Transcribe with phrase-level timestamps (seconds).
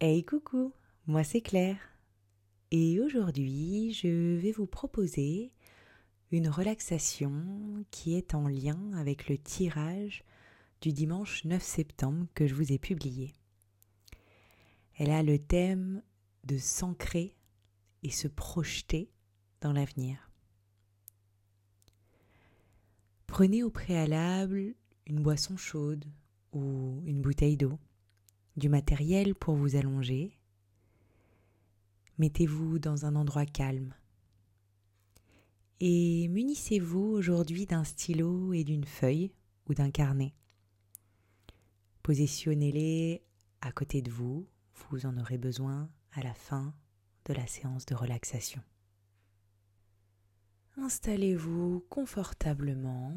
[0.00, 0.72] Hey coucou,
[1.06, 1.78] moi c'est Claire.
[2.72, 5.52] Et aujourd'hui, je vais vous proposer
[6.32, 10.24] une relaxation qui est en lien avec le tirage
[10.80, 13.34] du dimanche 9 septembre que je vous ai publié.
[14.98, 16.02] Elle a le thème
[16.42, 17.36] de s'ancrer
[18.02, 19.12] et se projeter
[19.60, 20.28] dans l'avenir.
[23.28, 24.74] Prenez au préalable
[25.06, 26.04] une boisson chaude
[26.52, 27.78] ou une bouteille d'eau,
[28.56, 30.38] du matériel pour vous allonger.
[32.18, 33.94] Mettez-vous dans un endroit calme.
[35.80, 39.32] Et munissez-vous aujourd'hui d'un stylo et d'une feuille
[39.68, 40.34] ou d'un carnet.
[42.02, 43.22] Positionnez-les
[43.60, 46.74] à côté de vous, vous en aurez besoin à la fin
[47.24, 48.62] de la séance de relaxation.
[50.76, 53.14] Installez-vous confortablement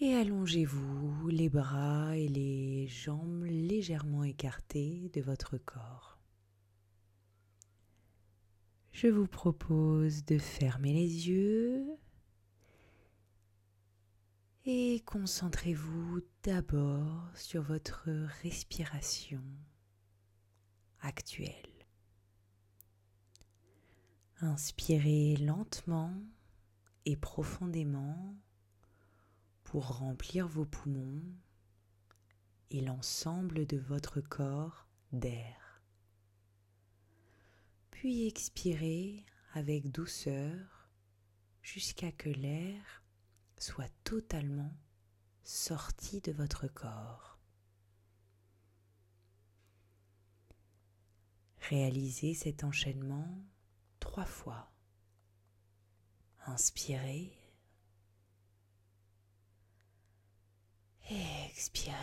[0.00, 6.18] et allongez-vous les bras et les jambes légèrement écartés de votre corps.
[8.92, 11.86] Je vous propose de fermer les yeux
[14.64, 18.08] et concentrez-vous d'abord sur votre
[18.42, 19.42] respiration
[21.00, 21.54] actuelle.
[24.40, 26.14] Inspirez lentement
[27.04, 28.34] et profondément
[29.70, 31.22] pour remplir vos poumons
[32.70, 35.80] et l'ensemble de votre corps d'air.
[37.92, 40.90] Puis expirez avec douceur
[41.62, 43.04] jusqu'à que l'air
[43.58, 44.76] soit totalement
[45.44, 47.38] sorti de votre corps.
[51.68, 53.38] Réalisez cet enchaînement
[54.00, 54.72] trois fois.
[56.46, 57.39] Inspirez.
[61.10, 61.96] Expirez.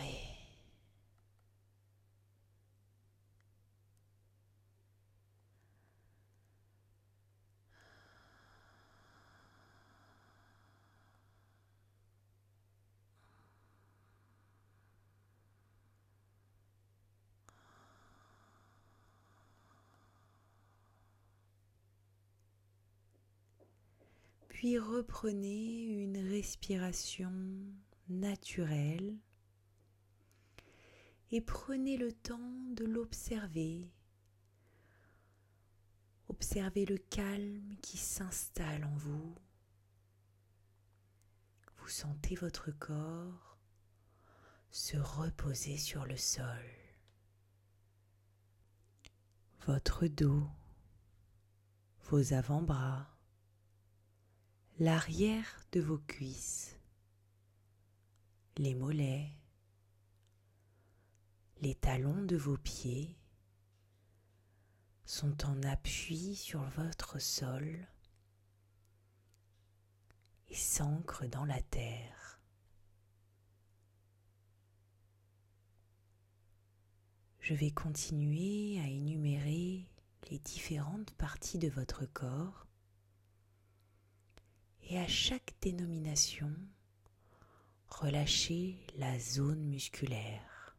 [24.50, 27.32] Puis reprenez une respiration
[28.08, 29.18] naturelle
[31.30, 33.90] et prenez le temps de l'observer.
[36.28, 39.34] Observez le calme qui s'installe en vous.
[41.76, 43.48] Vous sentez votre corps
[44.70, 46.64] se reposer sur le sol.
[49.66, 50.48] Votre dos,
[52.10, 53.06] vos avant-bras,
[54.78, 56.77] l'arrière de vos cuisses,
[58.58, 59.30] les mollets,
[61.60, 63.16] les talons de vos pieds
[65.04, 67.86] sont en appui sur votre sol
[70.48, 72.40] et s'ancrent dans la terre.
[77.38, 79.88] Je vais continuer à énumérer
[80.30, 82.66] les différentes parties de votre corps
[84.82, 86.52] et à chaque dénomination,
[87.88, 90.76] relâchez la zone musculaire.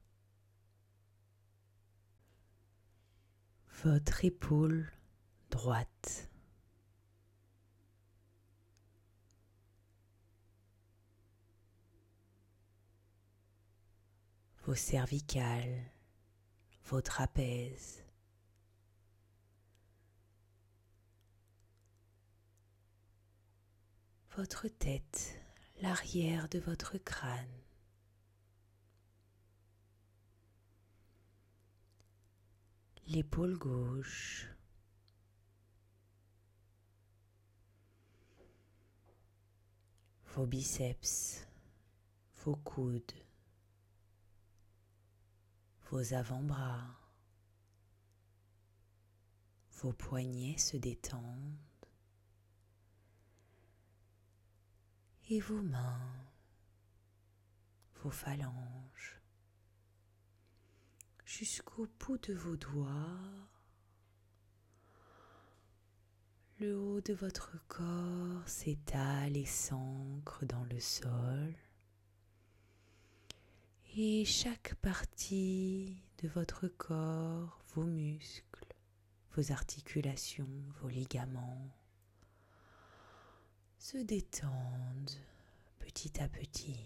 [3.83, 4.91] Votre épaule
[5.49, 6.29] droite.
[14.65, 15.91] Vos cervicales,
[16.85, 18.03] vos trapèzes.
[24.39, 25.38] votre tête,
[25.81, 27.63] l'arrière de votre crâne.
[33.07, 34.47] L'épaule gauche.
[40.35, 41.47] Vos biceps,
[42.43, 43.11] vos coudes,
[45.89, 46.85] vos avant-bras,
[49.81, 51.68] vos poignets se détendent.
[55.31, 56.25] Et vos mains,
[58.01, 59.21] vos phalanges,
[61.23, 63.47] jusqu'au bout de vos doigts,
[66.59, 71.55] le haut de votre corps s'étale et s'ancre dans le sol.
[73.95, 78.73] Et chaque partie de votre corps, vos muscles,
[79.35, 80.49] vos articulations,
[80.81, 81.78] vos ligaments,
[83.79, 85.17] se détendent
[85.79, 86.77] petit à petit.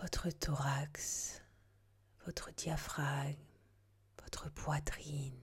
[0.00, 1.42] Votre thorax,
[2.24, 3.36] votre diaphragme,
[4.22, 5.38] votre poitrine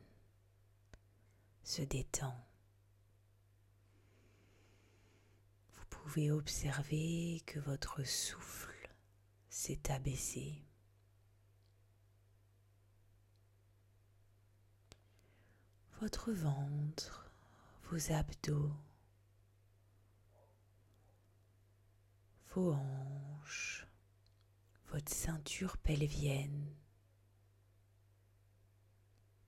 [1.63, 2.35] se détend.
[5.75, 8.72] Vous pouvez observer que votre souffle
[9.53, 10.65] s'est abaissé.
[16.01, 17.31] Votre ventre,
[17.83, 18.73] vos abdos,
[22.49, 23.85] vos hanches,
[24.87, 26.75] votre ceinture pelvienne,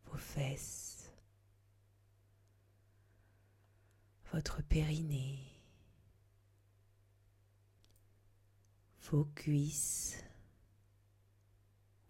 [0.06, 1.12] vos fesses,
[4.32, 5.55] votre périnée,
[9.12, 10.24] vos cuisses,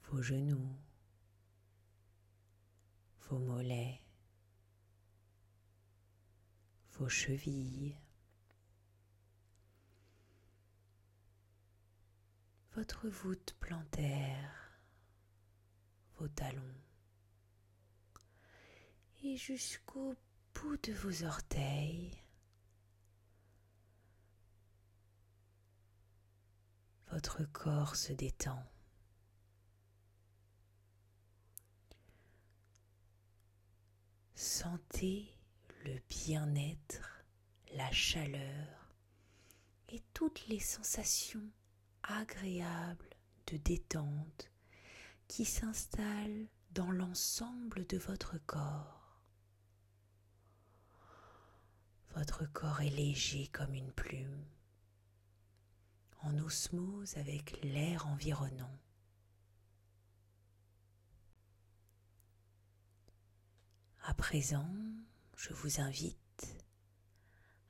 [0.03, 0.75] vos genoux,
[3.27, 3.99] vos mollets,
[6.93, 7.97] vos chevilles,
[12.75, 14.79] votre voûte plantaire,
[16.17, 16.61] vos talons.
[19.23, 20.15] Et jusqu'au
[20.53, 22.24] bout de vos orteils.
[27.15, 28.61] Votre corps se détend.
[34.33, 35.33] Sentez
[35.85, 37.23] le bien-être,
[37.73, 38.91] la chaleur
[39.87, 41.49] et toutes les sensations
[42.03, 43.09] agréable
[43.47, 44.51] de détente
[45.29, 49.21] qui s'installe dans l'ensemble de votre corps.
[52.13, 54.43] Votre corps est léger comme une plume,
[56.37, 58.79] osmose avec l'air environnant.
[64.03, 64.69] À présent,
[65.35, 66.17] je vous invite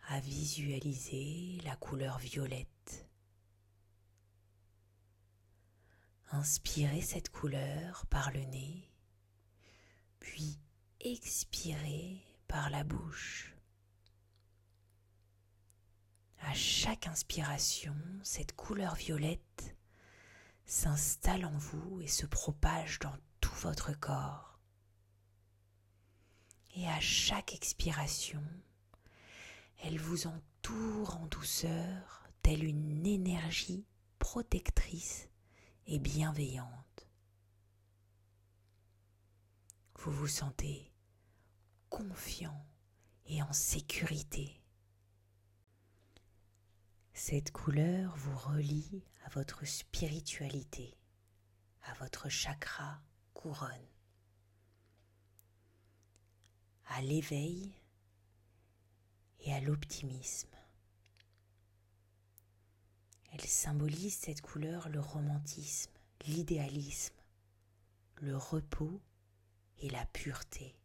[0.07, 3.06] à visualiser la couleur violette
[6.31, 8.92] Inspirez cette couleur par le nez,
[10.19, 10.60] puis
[11.00, 13.55] expirez par la bouche.
[16.47, 19.75] À chaque inspiration, cette couleur violette
[20.65, 24.59] s'installe en vous et se propage dans tout votre corps.
[26.75, 28.44] Et à chaque expiration,
[29.83, 33.83] elle vous entoure en douceur, telle une énergie
[34.19, 35.27] protectrice
[35.88, 37.07] et bienveillante.
[39.98, 40.91] Vous vous sentez
[41.89, 42.68] confiant
[43.25, 44.62] et en sécurité.
[47.17, 50.97] Cette couleur vous relie à votre spiritualité,
[51.83, 53.01] à votre chakra
[53.33, 53.88] couronne,
[56.88, 57.71] à l'éveil
[59.39, 60.53] et à l'optimisme.
[63.31, 65.94] Elle symbolise cette couleur le romantisme,
[66.27, 67.15] l'idéalisme,
[68.17, 69.01] le repos
[69.77, 70.75] et la pureté.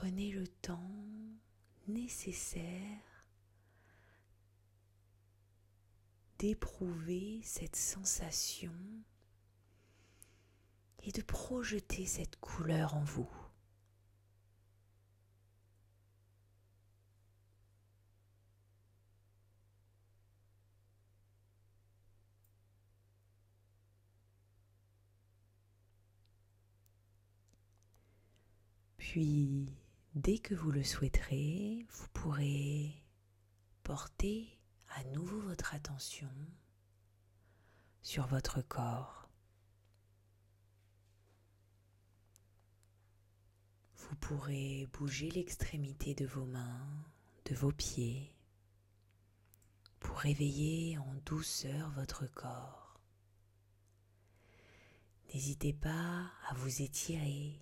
[0.00, 0.94] Prenez le temps
[1.88, 3.26] nécessaire
[6.38, 8.72] d'éprouver cette sensation
[11.02, 13.28] et de projeter cette couleur en vous.
[28.96, 29.77] Puis,
[30.18, 32.92] dès que vous le souhaiterez, vous pourrez
[33.84, 34.58] porter
[34.96, 36.30] à nouveau votre attention
[38.02, 39.28] sur votre corps.
[43.96, 47.04] Vous pourrez bouger l'extrémité de vos mains,
[47.44, 48.34] de vos pieds,
[50.00, 52.98] pour réveiller en douceur votre corps.
[55.32, 57.60] N'hésitez pas à vous étirer,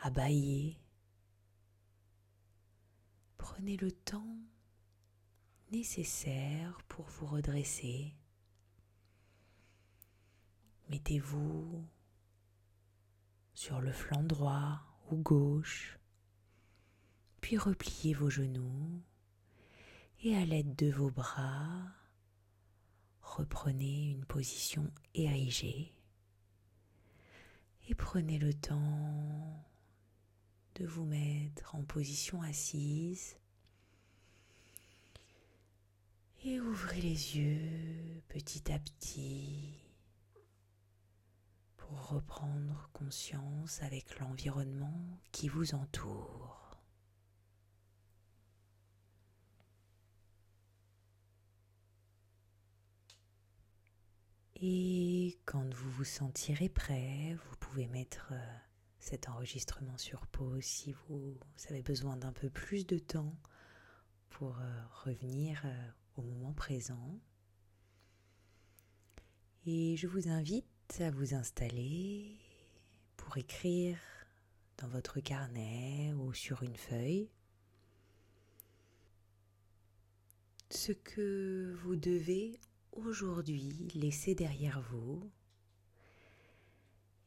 [0.00, 0.80] à bailler.
[3.38, 4.36] Prenez le temps
[5.72, 8.14] nécessaire pour vous redresser.
[10.90, 11.84] Mettez-vous
[13.54, 14.80] sur le flanc droit
[15.10, 15.98] ou gauche,
[17.40, 19.02] puis repliez vos genoux
[20.22, 21.92] et à l'aide de vos bras,
[23.20, 25.94] reprenez une position érigée
[27.88, 29.67] et prenez le temps
[30.78, 33.36] de vous mettre en position assise.
[36.44, 39.74] Et ouvrez les yeux petit à petit
[41.76, 46.78] pour reprendre conscience avec l'environnement qui vous entoure.
[54.60, 58.58] Et quand vous vous sentirez prêt, vous pouvez mettre euh,
[59.08, 61.38] cet enregistrement sur pause si vous
[61.70, 63.34] avez besoin d'un peu plus de temps
[64.28, 67.18] pour euh, revenir euh, au moment présent.
[69.64, 70.66] Et je vous invite
[71.00, 72.36] à vous installer
[73.16, 73.98] pour écrire
[74.76, 77.30] dans votre carnet ou sur une feuille
[80.70, 82.60] ce que vous devez
[82.92, 85.30] aujourd'hui laisser derrière vous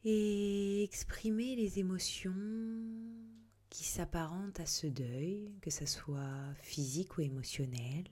[0.04, 2.34] et exprimer les émotions
[3.70, 8.04] qui s'apparentent à ce deuil, que ce soit physique ou émotionnel.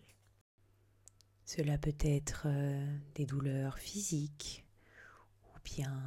[1.45, 4.65] Cela peut être euh, des douleurs physiques
[5.45, 6.01] ou bien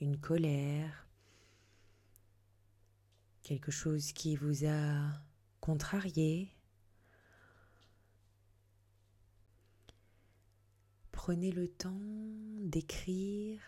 [0.00, 1.06] une colère,
[3.42, 5.12] quelque chose qui vous a
[5.60, 6.50] contrarié.
[11.12, 12.00] Prenez le temps
[12.60, 13.60] d'écrire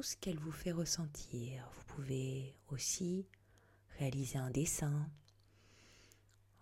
[0.00, 1.68] ce qu'elle vous fait ressentir.
[1.74, 3.26] Vous pouvez aussi
[3.98, 5.10] réaliser un dessin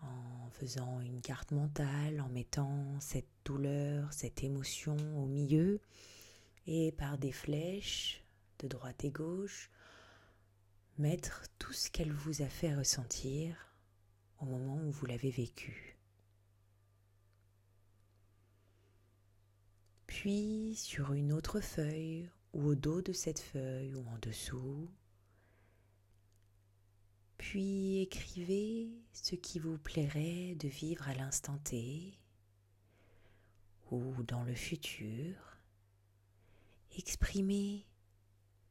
[0.00, 5.80] en faisant une carte mentale, en mettant cette douleur, cette émotion au milieu
[6.66, 8.24] et par des flèches
[8.60, 9.70] de droite et gauche,
[10.96, 13.74] mettre tout ce qu'elle vous a fait ressentir
[14.40, 15.98] au moment où vous l'avez vécu.
[20.06, 24.88] Puis sur une autre feuille ou au dos de cette feuille ou en dessous.
[27.36, 32.18] Puis écrivez ce qui vous plairait de vivre à l'instant T
[33.90, 35.34] ou dans le futur.
[36.96, 37.86] Exprimez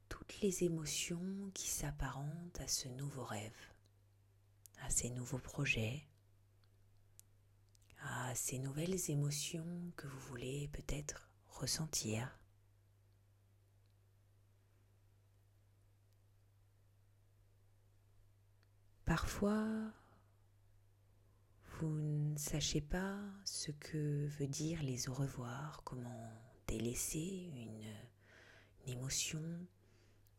[0.09, 3.57] toutes les émotions qui s'apparentent à ce nouveau rêve,
[4.81, 6.07] à ces nouveaux projets,
[8.01, 12.37] à ces nouvelles émotions que vous voulez peut-être ressentir.
[19.07, 19.65] Parfois,
[21.79, 26.29] vous ne sachez pas ce que veut dire les au revoir, comment
[26.67, 29.41] délaisser une, émotion,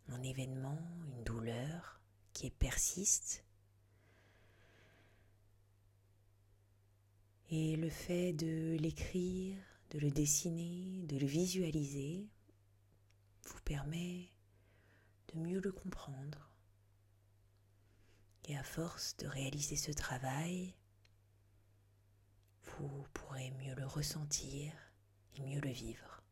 [0.08, 1.98] un événement, une douleur
[2.34, 3.42] qui persiste.
[7.48, 9.56] Et le fait de l'écrire,
[9.92, 12.28] de le dessiner, de le visualiser,
[13.46, 14.28] vous permet
[15.32, 16.50] de mieux le comprendre
[18.48, 20.74] et à force de réaliser ce travail,
[22.62, 24.72] vous pourrez mieux le ressentir
[25.34, 26.22] et mieux le vivre.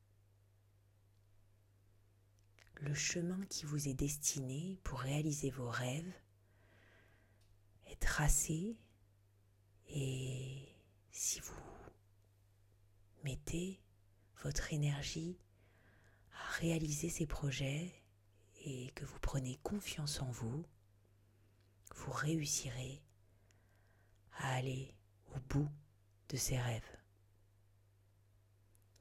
[2.76, 6.12] Le chemin qui vous est destiné pour réaliser vos rêves
[7.86, 8.78] est tracé
[9.88, 10.68] et
[11.10, 11.54] si vous
[13.24, 13.82] mettez
[14.42, 15.38] votre énergie
[16.32, 17.92] à réaliser ces projets
[18.64, 20.66] et que vous prenez confiance en vous,
[21.94, 23.02] vous réussirez
[24.38, 24.94] à aller
[25.34, 25.68] au bout
[26.28, 26.98] de ces rêves.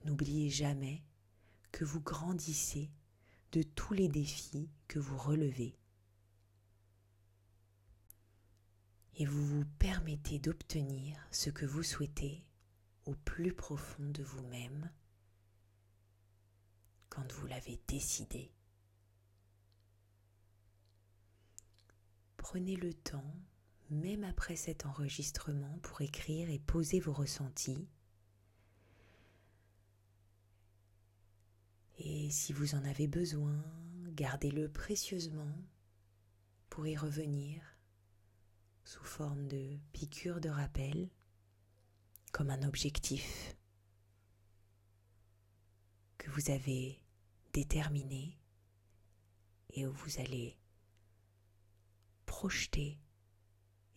[0.03, 1.03] N'oubliez jamais
[1.71, 2.91] que vous grandissez
[3.51, 5.77] de tous les défis que vous relevez
[9.17, 12.45] et vous vous permettez d'obtenir ce que vous souhaitez
[13.05, 14.91] au plus profond de vous-même
[17.09, 18.51] quand vous l'avez décidé.
[22.55, 23.35] Prenez le temps,
[23.89, 27.85] même après cet enregistrement, pour écrire et poser vos ressentis.
[31.97, 33.61] Et si vous en avez besoin,
[34.07, 35.53] gardez-le précieusement
[36.69, 37.61] pour y revenir
[38.85, 41.09] sous forme de piqûre de rappel,
[42.31, 43.57] comme un objectif
[46.17, 47.01] que vous avez
[47.51, 48.39] déterminé
[49.73, 50.57] et où vous allez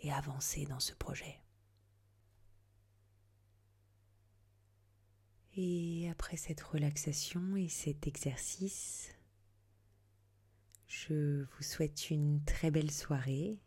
[0.00, 1.42] et avancer dans ce projet.
[5.56, 9.10] Et après cette relaxation et cet exercice,
[10.86, 13.58] je vous souhaite une très belle soirée.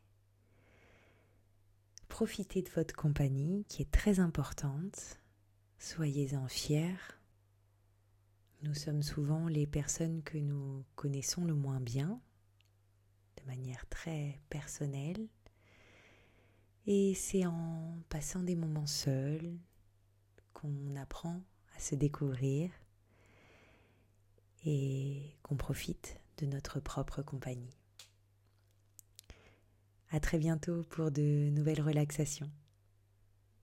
[2.07, 5.19] Profitez de votre compagnie qui est très importante.
[5.79, 6.95] Soyez-en fiers.
[8.63, 12.21] Nous sommes souvent les personnes que nous connaissons le moins bien
[13.45, 15.27] manière très personnelle.
[16.87, 19.57] Et c'est en passant des moments seuls
[20.53, 21.41] qu'on apprend
[21.75, 22.71] à se découvrir
[24.65, 27.77] et qu'on profite de notre propre compagnie.
[30.09, 32.51] À très bientôt pour de nouvelles relaxations.